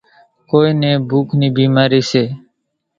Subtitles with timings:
[0.49, 2.23] ڪونئين نين ڀوُک نِي ڀِيمارِي سي۔